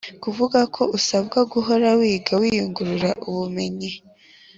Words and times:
kuvuga 0.23 0.59
ko 0.75 0.83
usabwa 0.97 1.39
guhora 1.51 1.87
wiga 1.99 2.33
wiyungura 2.41 3.09
ubumenyi 3.29 3.91